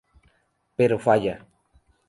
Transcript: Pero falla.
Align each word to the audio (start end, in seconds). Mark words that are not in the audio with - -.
Pero 0.77 0.97
falla. 1.05 1.35